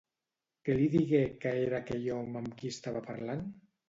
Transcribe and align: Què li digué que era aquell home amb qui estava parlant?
Què 0.69 0.77
li 0.77 0.85
digué 0.93 1.19
que 1.43 1.51
era 1.65 1.77
aquell 1.83 2.07
home 2.15 2.39
amb 2.41 2.57
qui 2.63 2.71
estava 2.77 3.03
parlant? 3.11 3.45